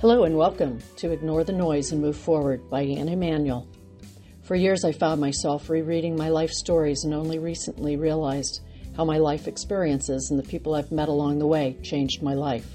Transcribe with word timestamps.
Hello 0.00 0.24
and 0.24 0.34
welcome 0.34 0.78
to 0.96 1.10
Ignore 1.10 1.44
the 1.44 1.52
Noise 1.52 1.92
and 1.92 2.00
Move 2.00 2.16
Forward 2.16 2.70
by 2.70 2.80
Anne 2.80 3.10
Emanuel. 3.10 3.68
For 4.40 4.54
years, 4.56 4.82
I 4.82 4.92
found 4.92 5.20
myself 5.20 5.68
rereading 5.68 6.16
my 6.16 6.30
life 6.30 6.52
stories 6.52 7.04
and 7.04 7.12
only 7.12 7.38
recently 7.38 7.96
realized 7.96 8.62
how 8.96 9.04
my 9.04 9.18
life 9.18 9.46
experiences 9.46 10.30
and 10.30 10.38
the 10.38 10.48
people 10.48 10.74
I've 10.74 10.90
met 10.90 11.10
along 11.10 11.38
the 11.38 11.46
way 11.46 11.76
changed 11.82 12.22
my 12.22 12.32
life. 12.32 12.66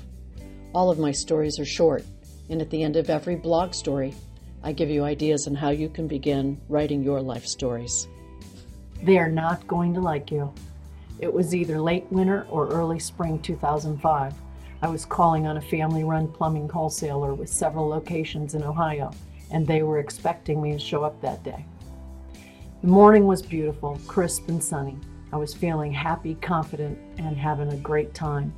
All 0.76 0.92
of 0.92 1.00
my 1.00 1.12
stories 1.12 1.58
are 1.60 1.66
short, 1.66 2.06
and 2.52 2.62
at 2.62 2.70
the 2.70 2.84
end 2.84 2.96
of 2.96 3.10
every 3.10 3.36
blog 3.36 3.74
story, 3.74 4.14
I 4.62 4.72
give 4.72 4.92
you 4.92 5.04
ideas 5.04 5.48
on 5.48 5.56
how 5.56 5.72
you 5.72 5.90
can 5.90 6.08
begin 6.08 6.62
writing 6.70 7.02
your 7.02 7.22
life 7.22 7.48
stories. 7.48 8.08
They 9.02 9.18
are 9.18 9.32
not 9.32 9.66
going 9.66 9.96
to 9.96 10.00
like 10.00 10.30
you. 10.30 10.54
It 11.18 11.34
was 11.34 11.56
either 11.56 11.82
late 11.82 12.06
winter 12.12 12.46
or 12.52 12.68
early 12.68 13.00
spring 13.00 13.40
2005. 13.40 14.36
I 14.86 14.88
was 14.88 15.04
calling 15.04 15.48
on 15.48 15.58
a 15.58 15.62
family 15.62 16.04
run 16.04 16.28
plumbing 16.28 16.70
wholesaler 16.70 17.34
with 17.34 17.50
several 17.50 17.88
locations 17.88 18.54
in 18.54 18.62
Ohio, 18.62 19.10
and 19.50 19.66
they 19.66 19.82
were 19.82 19.98
expecting 19.98 20.62
me 20.62 20.74
to 20.74 20.78
show 20.78 21.04
up 21.04 21.20
that 21.22 21.44
day. 21.44 21.66
The 22.84 22.88
morning 22.88 23.26
was 23.26 23.42
beautiful, 23.42 24.00
crisp, 24.06 24.48
and 24.48 24.64
sunny. 24.64 24.96
I 25.34 25.38
was 25.38 25.56
feeling 25.56 25.92
happy, 25.92 26.36
confident, 26.36 27.00
and 27.18 27.36
having 27.36 27.70
a 27.70 27.78
great 27.78 28.14
time. 28.14 28.54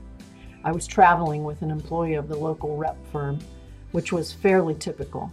I 0.66 0.74
was 0.74 0.86
traveling 0.86 1.46
with 1.46 1.62
an 1.62 1.72
employee 1.72 2.16
of 2.16 2.28
the 2.28 2.36
local 2.36 2.76
rep 2.76 2.98
firm, 3.10 3.40
which 3.94 4.12
was 4.12 4.34
fairly 4.34 4.76
typical. 4.76 5.32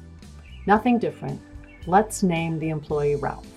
Nothing 0.68 1.00
different. 1.00 1.40
Let's 1.88 2.22
name 2.22 2.60
the 2.60 2.68
employee 2.68 3.16
Ralph. 3.16 3.48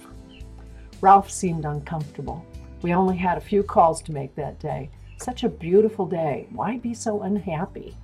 Ralph 1.01 1.29
seemed 1.29 1.65
uncomfortable. 1.65 2.43
We 2.81 2.95
only 2.95 3.15
had 3.15 3.37
a 3.37 3.41
few 3.41 3.61
calls 3.61 4.01
to 4.01 4.11
make 4.11 4.33
that 4.33 4.59
day. 4.59 4.89
Such 5.17 5.43
a 5.43 5.49
beautiful 5.49 6.05
day. 6.05 6.47
Why 6.51 6.77
be 6.77 6.93
so 6.93 7.23
unhappy? 7.23 7.97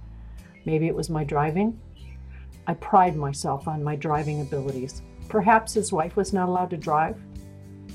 Maybe 0.66 0.88
it 0.88 0.96
was 0.96 1.10
my 1.10 1.24
driving? 1.24 1.80
I 2.66 2.74
pride 2.74 3.16
myself 3.16 3.68
on 3.68 3.84
my 3.84 3.96
driving 3.96 4.42
abilities. 4.42 5.02
Perhaps 5.30 5.74
his 5.74 5.92
wife 5.92 6.16
was 6.16 6.34
not 6.34 6.50
allowed 6.50 6.72
to 6.72 6.78
drive? 6.78 7.22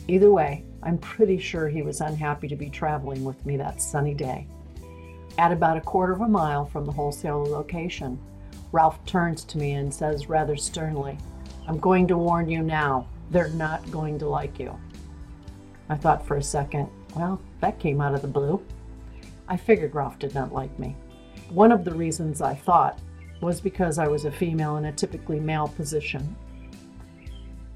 Either 0.06 0.30
way, 0.30 0.64
I'm 0.82 0.98
pretty 0.98 1.38
sure 1.38 1.68
he 1.68 1.82
was 1.82 2.00
unhappy 2.00 2.48
to 2.48 2.56
be 2.56 2.70
traveling 2.70 3.24
with 3.24 3.44
me 3.44 3.56
that 3.56 3.82
sunny 3.82 4.14
day. 4.14 4.46
At 5.36 5.52
about 5.52 5.76
a 5.76 5.82
quarter 5.82 6.12
of 6.12 6.20
a 6.20 6.28
mile 6.28 6.64
from 6.64 6.84
the 6.84 6.92
wholesaler 6.92 7.44
location, 7.44 8.18
Ralph 8.72 9.04
turns 9.04 9.44
to 9.44 9.58
me 9.58 9.72
and 9.72 9.92
says 9.92 10.28
rather 10.28 10.56
sternly, 10.56 11.18
I'm 11.66 11.78
going 11.78 12.06
to 12.08 12.16
warn 12.16 12.48
you 12.48 12.62
now, 12.62 13.06
they're 13.30 13.48
not 13.50 13.90
going 13.90 14.18
to 14.20 14.28
like 14.28 14.58
you. 14.58 14.78
I 15.88 15.96
thought 15.96 16.26
for 16.26 16.36
a 16.36 16.42
second, 16.42 16.88
well, 17.16 17.40
that 17.60 17.78
came 17.78 18.00
out 18.00 18.14
of 18.14 18.22
the 18.22 18.28
blue. 18.28 18.62
I 19.48 19.56
figured 19.56 19.94
Ralph 19.94 20.18
did 20.18 20.34
not 20.34 20.52
like 20.52 20.78
me. 20.78 20.94
One 21.48 21.72
of 21.72 21.84
the 21.84 21.94
reasons 21.94 22.42
I 22.42 22.54
thought 22.54 22.98
was 23.40 23.60
because 23.60 23.98
I 23.98 24.06
was 24.06 24.26
a 24.26 24.30
female 24.30 24.76
in 24.76 24.84
a 24.84 24.92
typically 24.92 25.40
male 25.40 25.68
position. 25.68 26.36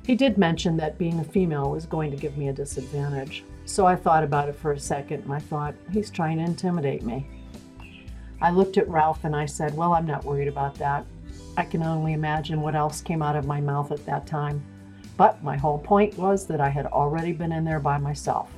He 0.04 0.14
did 0.14 0.36
mention 0.36 0.76
that 0.76 0.98
being 0.98 1.20
a 1.20 1.24
female 1.24 1.70
was 1.70 1.86
going 1.86 2.10
to 2.10 2.16
give 2.16 2.36
me 2.36 2.48
a 2.48 2.52
disadvantage, 2.52 3.44
so 3.64 3.86
I 3.86 3.96
thought 3.96 4.24
about 4.24 4.48
it 4.48 4.56
for 4.56 4.72
a 4.72 4.78
second 4.78 5.22
and 5.22 5.32
I 5.32 5.38
thought, 5.38 5.74
he's 5.92 6.10
trying 6.10 6.38
to 6.38 6.44
intimidate 6.44 7.04
me. 7.04 7.26
I 8.40 8.50
looked 8.50 8.76
at 8.76 8.88
Ralph 8.88 9.24
and 9.24 9.36
I 9.36 9.46
said, 9.46 9.76
Well, 9.76 9.94
I'm 9.94 10.06
not 10.06 10.24
worried 10.24 10.48
about 10.48 10.74
that. 10.74 11.06
I 11.56 11.64
can 11.64 11.82
only 11.82 12.12
imagine 12.12 12.60
what 12.60 12.74
else 12.74 13.00
came 13.00 13.22
out 13.22 13.36
of 13.36 13.46
my 13.46 13.60
mouth 13.60 13.92
at 13.92 14.04
that 14.06 14.26
time. 14.26 14.62
But 15.16 15.42
my 15.44 15.56
whole 15.56 15.78
point 15.78 16.18
was 16.18 16.46
that 16.46 16.60
I 16.60 16.68
had 16.68 16.86
already 16.86 17.32
been 17.32 17.52
in 17.52 17.64
there 17.64 17.78
by 17.78 17.98
myself. 17.98 18.50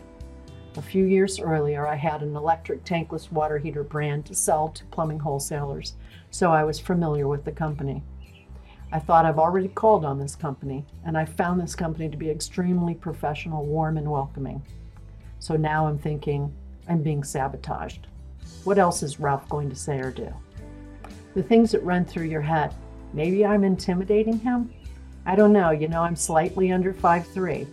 A 0.76 0.82
few 0.82 1.04
years 1.04 1.38
earlier, 1.38 1.86
I 1.86 1.94
had 1.94 2.20
an 2.22 2.34
electric 2.34 2.84
tankless 2.84 3.30
water 3.30 3.58
heater 3.58 3.84
brand 3.84 4.26
to 4.26 4.34
sell 4.34 4.70
to 4.70 4.84
plumbing 4.86 5.20
wholesalers, 5.20 5.94
so 6.32 6.50
I 6.50 6.64
was 6.64 6.80
familiar 6.80 7.28
with 7.28 7.44
the 7.44 7.52
company. 7.52 8.02
I 8.90 8.98
thought 8.98 9.24
I've 9.24 9.38
already 9.38 9.68
called 9.68 10.04
on 10.04 10.18
this 10.18 10.34
company, 10.34 10.84
and 11.06 11.16
I 11.16 11.26
found 11.26 11.60
this 11.60 11.76
company 11.76 12.08
to 12.08 12.16
be 12.16 12.28
extremely 12.28 12.94
professional, 12.94 13.64
warm, 13.64 13.98
and 13.98 14.10
welcoming. 14.10 14.62
So 15.38 15.54
now 15.54 15.86
I'm 15.86 15.98
thinking, 15.98 16.52
I'm 16.88 17.04
being 17.04 17.22
sabotaged. 17.22 18.08
What 18.64 18.78
else 18.78 19.04
is 19.04 19.20
Ralph 19.20 19.48
going 19.48 19.70
to 19.70 19.76
say 19.76 20.00
or 20.00 20.10
do? 20.10 20.34
The 21.34 21.42
things 21.44 21.70
that 21.70 21.84
run 21.84 22.04
through 22.04 22.26
your 22.26 22.42
head. 22.42 22.74
Maybe 23.12 23.46
I'm 23.46 23.62
intimidating 23.62 24.40
him? 24.40 24.74
I 25.24 25.36
don't 25.36 25.52
know. 25.52 25.70
You 25.70 25.86
know, 25.86 26.02
I'm 26.02 26.16
slightly 26.16 26.72
under 26.72 26.92
5'3, 26.92 27.64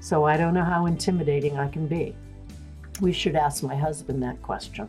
so 0.00 0.24
I 0.24 0.38
don't 0.38 0.54
know 0.54 0.64
how 0.64 0.86
intimidating 0.86 1.58
I 1.58 1.68
can 1.68 1.86
be. 1.86 2.16
We 3.00 3.12
should 3.12 3.36
ask 3.36 3.62
my 3.62 3.76
husband 3.76 4.22
that 4.22 4.42
question. 4.42 4.88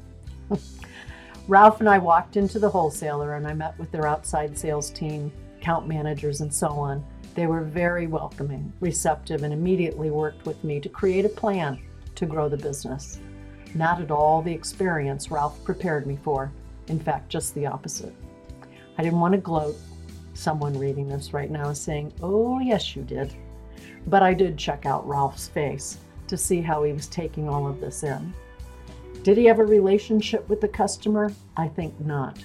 Ralph 1.48 1.80
and 1.80 1.90
I 1.90 1.98
walked 1.98 2.38
into 2.38 2.60
the 2.60 2.70
wholesaler 2.70 3.36
and 3.36 3.48
I 3.48 3.54
met 3.54 3.78
with 3.80 3.92
their 3.92 4.08
outside 4.08 4.58
sales 4.58 4.90
team, 4.92 5.32
account 5.60 5.88
managers, 5.88 6.42
and 6.42 6.54
so 6.54 6.70
on. 6.70 7.06
They 7.36 7.48
were 7.48 7.64
very 7.64 8.08
welcoming, 8.08 8.72
receptive, 8.80 9.44
and 9.44 9.54
immediately 9.54 10.10
worked 10.10 10.46
with 10.46 10.64
me 10.64 10.80
to 10.80 10.90
create 10.90 11.26
a 11.26 11.30
plan 11.30 11.80
to 12.16 12.26
grow 12.26 12.50
the 12.50 12.58
business. 12.58 13.20
Not 13.76 14.02
at 14.02 14.12
all 14.12 14.42
the 14.42 14.54
experience 14.54 15.32
Ralph 15.32 15.64
prepared 15.64 16.08
me 16.08 16.18
for. 16.24 16.52
In 16.88 17.00
fact, 17.00 17.30
just 17.30 17.54
the 17.56 17.68
opposite. 17.68 18.16
I 18.98 19.04
didn't 19.04 19.20
want 19.20 19.34
to 19.34 19.40
gloat 19.40 19.76
Someone 20.40 20.80
reading 20.80 21.10
this 21.10 21.34
right 21.34 21.52
now 21.52 21.68
is 21.68 21.82
saying, 21.82 22.14
Oh, 22.24 22.60
yes, 22.60 22.96
you 22.96 23.04
did. 23.04 23.34
But 24.08 24.24
I 24.24 24.34
did 24.34 24.58
check 24.58 24.86
out 24.86 25.06
Ralph's 25.06 25.50
face 25.50 25.98
to 26.30 26.38
see 26.38 26.62
how 26.62 26.84
he 26.84 26.94
was 26.94 27.08
taking 27.08 27.50
all 27.50 27.68
of 27.68 27.82
this 27.82 28.04
in. 28.04 28.34
Did 29.24 29.38
he 29.38 29.46
have 29.46 29.60
a 29.60 29.66
relationship 29.66 30.48
with 30.48 30.62
the 30.62 30.68
customer? 30.68 31.32
I 31.58 31.68
think 31.68 32.00
not. 32.00 32.40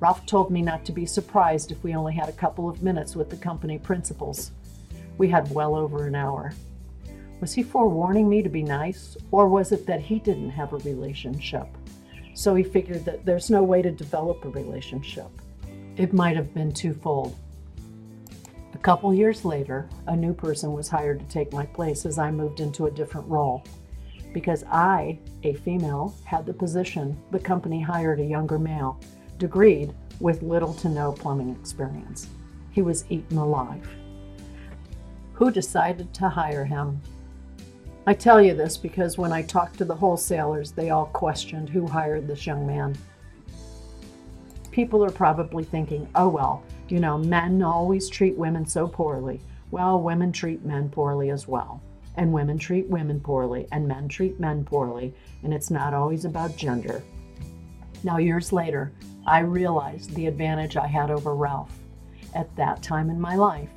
Ralph 0.00 0.26
told 0.26 0.50
me 0.50 0.60
not 0.60 0.84
to 0.84 0.92
be 0.92 1.06
surprised 1.06 1.70
if 1.70 1.82
we 1.82 1.94
only 1.94 2.12
had 2.12 2.28
a 2.28 2.32
couple 2.32 2.68
of 2.68 2.82
minutes 2.82 3.14
with 3.16 3.30
the 3.30 3.36
company 3.36 3.78
principals. 3.78 4.50
We 5.16 5.28
had 5.28 5.50
well 5.52 5.74
over 5.74 6.06
an 6.06 6.14
hour. 6.14 6.52
Was 7.40 7.54
he 7.54 7.62
forewarning 7.62 8.28
me 8.28 8.42
to 8.42 8.48
be 8.48 8.62
nice, 8.62 9.16
or 9.30 9.48
was 9.48 9.72
it 9.72 9.86
that 9.86 10.00
he 10.00 10.18
didn't 10.18 10.50
have 10.50 10.72
a 10.72 10.78
relationship? 10.78 11.68
So 12.34 12.54
he 12.54 12.62
figured 12.62 13.04
that 13.04 13.24
there's 13.24 13.48
no 13.48 13.62
way 13.62 13.80
to 13.80 13.90
develop 13.90 14.44
a 14.44 14.50
relationship. 14.50 15.30
It 15.96 16.12
might 16.12 16.36
have 16.36 16.52
been 16.52 16.72
twofold. 16.72 17.36
Couple 18.86 19.12
years 19.12 19.44
later, 19.44 19.88
a 20.06 20.14
new 20.14 20.32
person 20.32 20.72
was 20.72 20.88
hired 20.88 21.18
to 21.18 21.26
take 21.26 21.52
my 21.52 21.66
place 21.66 22.06
as 22.06 22.20
I 22.20 22.30
moved 22.30 22.60
into 22.60 22.86
a 22.86 22.90
different 22.92 23.26
role. 23.26 23.64
Because 24.32 24.62
I, 24.70 25.18
a 25.42 25.54
female, 25.54 26.14
had 26.24 26.46
the 26.46 26.54
position, 26.54 27.20
the 27.32 27.40
company 27.40 27.80
hired 27.82 28.20
a 28.20 28.24
younger 28.24 28.60
male, 28.60 29.00
degreed, 29.38 29.92
with 30.20 30.44
little 30.44 30.72
to 30.74 30.88
no 30.88 31.10
plumbing 31.10 31.50
experience. 31.50 32.28
He 32.70 32.80
was 32.80 33.04
eaten 33.10 33.38
alive. 33.38 33.90
Who 35.32 35.50
decided 35.50 36.14
to 36.14 36.28
hire 36.28 36.64
him? 36.64 37.00
I 38.06 38.14
tell 38.14 38.40
you 38.40 38.54
this 38.54 38.76
because 38.76 39.18
when 39.18 39.32
I 39.32 39.42
talked 39.42 39.78
to 39.78 39.84
the 39.84 39.96
wholesalers, 39.96 40.70
they 40.70 40.90
all 40.90 41.06
questioned 41.06 41.68
who 41.68 41.88
hired 41.88 42.28
this 42.28 42.46
young 42.46 42.64
man 42.64 42.96
people 44.76 45.02
are 45.02 45.10
probably 45.10 45.64
thinking, 45.64 46.06
oh, 46.16 46.28
well, 46.28 46.62
you 46.88 47.00
know, 47.00 47.18
men 47.18 47.62
always 47.62 48.08
treat 48.08 48.36
women 48.36 48.66
so 48.66 48.86
poorly. 48.86 49.40
Well, 49.70 50.00
women 50.00 50.32
treat 50.32 50.64
men 50.64 50.88
poorly 50.88 51.30
as 51.30 51.48
well. 51.48 51.82
And 52.16 52.32
women 52.32 52.58
treat 52.58 52.88
women 52.88 53.20
poorly, 53.20 53.66
and 53.72 53.86
men 53.86 54.08
treat 54.08 54.40
men 54.40 54.64
poorly, 54.64 55.14
and 55.42 55.52
it's 55.52 55.70
not 55.70 55.92
always 55.92 56.24
about 56.24 56.56
gender. 56.56 57.02
Now, 58.02 58.16
years 58.16 58.52
later, 58.52 58.92
I 59.26 59.40
realized 59.40 60.14
the 60.14 60.26
advantage 60.26 60.76
I 60.76 60.86
had 60.86 61.10
over 61.10 61.34
Ralph. 61.34 61.78
At 62.34 62.54
that 62.56 62.82
time 62.82 63.10
in 63.10 63.20
my 63.20 63.36
life, 63.36 63.68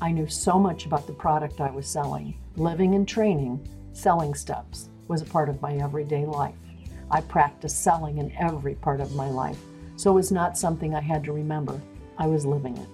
I 0.00 0.12
knew 0.12 0.28
so 0.28 0.58
much 0.58 0.86
about 0.86 1.06
the 1.06 1.12
product 1.12 1.60
I 1.60 1.70
was 1.70 1.86
selling. 1.86 2.38
Living 2.56 2.94
and 2.94 3.06
training, 3.06 3.68
selling 3.92 4.34
steps, 4.34 4.88
was 5.08 5.20
a 5.20 5.26
part 5.26 5.48
of 5.48 5.60
my 5.60 5.74
everyday 5.76 6.24
life. 6.24 6.54
I 7.10 7.20
practiced 7.20 7.82
selling 7.82 8.18
in 8.18 8.32
every 8.38 8.76
part 8.76 9.00
of 9.00 9.14
my 9.14 9.28
life 9.28 9.58
so 9.98 10.12
it 10.12 10.14
was 10.14 10.30
not 10.30 10.56
something 10.56 10.94
I 10.94 11.00
had 11.00 11.24
to 11.24 11.32
remember. 11.32 11.82
I 12.18 12.26
was 12.26 12.44
living 12.44 12.76
it. 12.76 12.88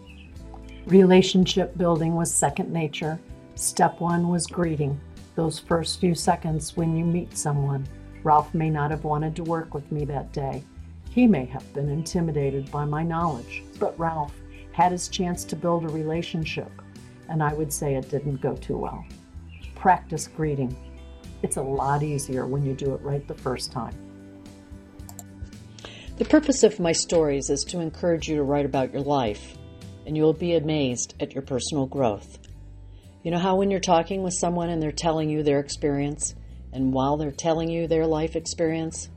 Relationship 0.87 1.77
building 1.79 2.15
was 2.15 2.33
second 2.33 2.71
nature. 2.71 3.19
Step 3.55 4.01
one 4.01 4.29
was 4.29 4.47
greeting. 4.47 5.01
Those 5.35 5.59
first 5.59 5.99
few 5.99 6.15
seconds 6.15 6.77
when 6.77 6.97
you 6.97 7.05
meet 7.05 7.37
someone. 7.37 7.87
Ralph 8.23 8.55
may 8.55 8.71
not 8.71 8.91
have 8.91 9.05
wanted 9.05 9.35
to 9.37 9.45
work 9.45 9.75
with 9.75 9.91
me 9.91 10.05
that 10.05 10.33
day. 10.33 10.63
He 11.11 11.27
may 11.27 11.47
have 11.47 11.73
been 11.73 11.89
intimidated 11.89 12.71
by 12.71 12.85
my 12.85 13.03
knowledge, 13.03 13.63
but 13.79 13.99
Ralph 13.99 14.35
had 14.73 14.93
his 14.93 15.09
chance 15.09 15.45
to 15.45 15.57
build 15.57 15.85
a 15.85 15.89
relationship, 15.89 16.71
and 17.29 17.43
I 17.43 17.55
would 17.55 17.73
say 17.73 17.95
it 17.95 18.11
didn't 18.11 18.41
go 18.41 18.57
too 18.57 18.77
well. 18.77 19.05
Practice 19.75 20.27
greeting. 20.27 20.77
It's 21.43 21.57
a 21.57 21.63
lot 21.63 22.03
easier 22.03 22.47
when 22.47 22.65
you 22.65 22.75
do 22.75 22.95
it 22.95 23.01
right 23.03 23.27
the 23.29 23.35
first 23.35 23.71
time. 23.71 23.95
The 26.17 26.25
purpose 26.25 26.63
of 26.63 26.79
my 26.79 26.93
stories 26.93 27.51
is 27.51 27.65
to 27.65 27.81
encourage 27.81 28.29
you 28.29 28.37
to 28.37 28.45
write 28.45 28.67
about 28.67 28.93
your 28.93 29.03
life, 29.03 29.59
and 30.07 30.17
you 30.17 30.23
will 30.23 30.33
be 30.33 30.55
amazed 30.55 31.15
at 31.19 31.35
your 31.35 31.43
personal 31.43 31.87
growth. 31.87 32.39
You 33.25 33.33
know 33.33 33.39
how 33.39 33.57
when 33.57 33.69
you're 33.69 33.81
talking 33.81 34.23
with 34.23 34.35
someone 34.35 34.69
and 34.69 34.81
they're 34.81 34.93
telling 34.93 35.29
you 35.29 35.43
their 35.43 35.59
experience, 35.59 36.37
and 36.73 36.93
while 36.93 37.17
they're 37.17 37.33
telling 37.33 37.69
you 37.69 37.89
their 37.89 38.07
life 38.07 38.37
experience, 38.37 39.09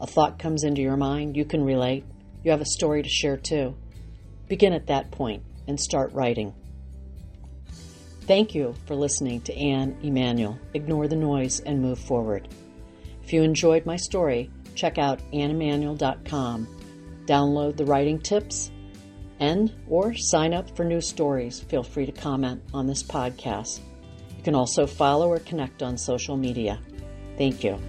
a 0.00 0.08
thought 0.08 0.40
comes 0.40 0.64
into 0.64 0.82
your 0.82 0.96
mind, 0.96 1.36
you 1.36 1.44
can 1.44 1.62
relate. 1.62 2.04
you 2.42 2.50
have 2.50 2.60
a 2.60 2.66
story 2.66 3.04
to 3.04 3.08
share 3.08 3.36
too. 3.36 3.76
Begin 4.48 4.72
at 4.72 4.88
that 4.88 5.12
point 5.12 5.44
and 5.68 5.78
start 5.78 6.12
writing. 6.14 6.52
Thank 8.22 8.56
you 8.56 8.74
for 8.86 8.96
listening 8.96 9.42
to 9.42 9.56
Anne 9.56 9.96
Emanuel. 10.02 10.58
Ignore 10.74 11.06
the 11.06 11.16
noise 11.16 11.60
and 11.60 11.80
move 11.80 12.00
forward. 12.00 12.48
If 13.22 13.32
you 13.32 13.42
enjoyed 13.42 13.86
my 13.86 13.96
story, 13.96 14.50
check 14.74 14.98
out 14.98 15.20
anneemanuel.com. 15.32 16.68
Download 17.26 17.76
the 17.76 17.86
writing 17.86 18.18
tips 18.18 18.70
and 19.40 19.72
or 19.88 20.14
sign 20.14 20.54
up 20.54 20.76
for 20.76 20.84
new 20.84 21.00
stories. 21.00 21.60
Feel 21.60 21.82
free 21.82 22.06
to 22.06 22.12
comment 22.12 22.62
on 22.72 22.86
this 22.86 23.02
podcast. 23.02 23.80
You 24.36 24.42
can 24.42 24.54
also 24.54 24.86
follow 24.86 25.28
or 25.28 25.38
connect 25.38 25.82
on 25.82 25.96
social 25.96 26.36
media. 26.36 26.78
Thank 27.36 27.64
you. 27.64 27.80